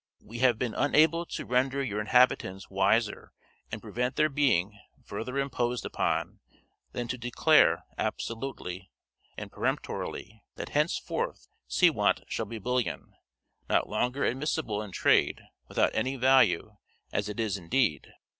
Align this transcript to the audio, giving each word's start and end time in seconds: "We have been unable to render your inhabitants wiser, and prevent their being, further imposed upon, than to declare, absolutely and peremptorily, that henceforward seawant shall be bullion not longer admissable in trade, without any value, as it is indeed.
"We 0.23 0.39
have 0.39 0.57
been 0.57 0.73
unable 0.73 1.27
to 1.27 1.45
render 1.45 1.83
your 1.83 2.01
inhabitants 2.01 2.71
wiser, 2.71 3.33
and 3.71 3.83
prevent 3.83 4.15
their 4.15 4.29
being, 4.29 4.79
further 5.05 5.37
imposed 5.37 5.85
upon, 5.85 6.39
than 6.91 7.07
to 7.09 7.19
declare, 7.19 7.83
absolutely 7.99 8.89
and 9.37 9.51
peremptorily, 9.51 10.43
that 10.55 10.69
henceforward 10.69 11.37
seawant 11.67 12.23
shall 12.27 12.47
be 12.47 12.57
bullion 12.57 13.13
not 13.69 13.87
longer 13.89 14.25
admissable 14.25 14.81
in 14.81 14.91
trade, 14.91 15.43
without 15.67 15.91
any 15.93 16.15
value, 16.15 16.77
as 17.13 17.29
it 17.29 17.39
is 17.39 17.55
indeed. 17.55 18.11